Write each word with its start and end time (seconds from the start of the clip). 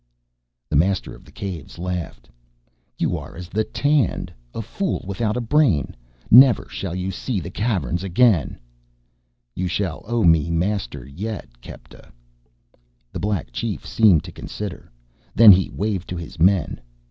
The 0.67 0.75
master 0.75 1.13
of 1.13 1.25
the 1.25 1.31
Caves 1.31 1.77
laughed. 1.77 2.27
"You 2.97 3.19
are 3.19 3.35
as 3.35 3.49
the 3.49 3.63
Tand, 3.63 4.33
a 4.51 4.59
fool 4.63 5.05
without 5.07 5.37
a 5.37 5.41
brain. 5.41 5.95
Never 6.31 6.65
shall 6.71 6.95
you 6.95 7.11
see 7.11 7.39
the 7.39 7.51
Caverns 7.51 8.01
again" 8.03 8.57
"You 9.55 9.67
shall 9.67 10.01
own 10.07 10.31
me 10.31 10.49
master 10.49 11.05
yet, 11.05 11.61
Kepta." 11.61 12.11
The 13.11 13.19
Black 13.19 13.51
Chief 13.51 13.85
seemed 13.85 14.23
to 14.23 14.31
consider. 14.31 14.91
Then 15.35 15.51
he 15.51 15.69
waved 15.69 16.09
to 16.09 16.17
his 16.17 16.39
men. 16.39 16.81